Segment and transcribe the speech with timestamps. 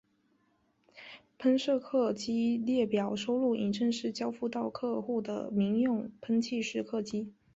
[1.37, 7.31] 喷射客机列表收录已正式交付到客户的民用喷气式客机。